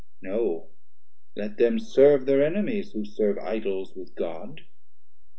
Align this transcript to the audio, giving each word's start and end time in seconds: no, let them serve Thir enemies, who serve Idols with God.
no, 0.23 0.65
let 1.35 1.57
them 1.59 1.77
serve 1.77 2.25
Thir 2.25 2.41
enemies, 2.41 2.91
who 2.93 3.05
serve 3.05 3.37
Idols 3.37 3.95
with 3.95 4.15
God. 4.15 4.61